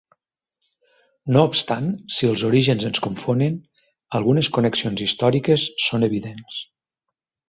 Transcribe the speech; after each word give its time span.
No 1.35 1.41
obstant, 1.49 1.89
si 2.15 2.29
els 2.29 2.45
orígens 2.47 2.85
ens 2.89 3.01
confonen, 3.07 3.59
algunes 4.21 4.49
connexions 4.55 5.05
històriques 5.07 5.67
són 5.89 6.07
evidents. 6.09 6.63